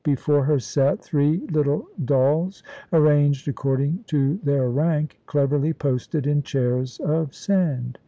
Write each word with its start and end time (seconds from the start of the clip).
Before 0.03 0.45
her 0.45 0.57
sat 0.57 1.03
three 1.03 1.45
little 1.51 1.87
dolls, 2.03 2.63
arranged 2.91 3.47
according 3.47 4.03
to 4.07 4.39
their 4.43 4.67
rank, 4.67 5.19
cleverly 5.27 5.73
posted 5.73 6.25
in 6.25 6.41
chairs 6.41 6.99
of 7.01 7.35
sand. 7.35 7.99